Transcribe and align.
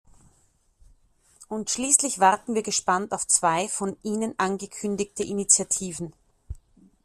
Und 1.47 1.69
schließlich 1.69 2.17
warten 2.19 2.55
wir 2.55 2.63
gespannt 2.63 3.11
auf 3.11 3.27
zwei 3.27 3.67
von 3.67 3.95
Ihnen 4.01 4.33
angekündigte 4.39 5.21
Initiativen. 5.23 6.11